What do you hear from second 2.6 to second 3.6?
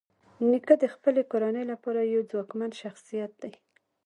شخصیت دی.